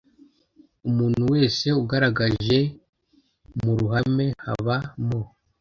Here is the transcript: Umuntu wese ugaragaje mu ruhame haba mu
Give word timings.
Umuntu 0.89 1.21
wese 1.33 1.67
ugaragaje 1.81 2.59
mu 3.61 3.71
ruhame 3.79 4.25
haba 4.45 4.75
mu 5.05 5.19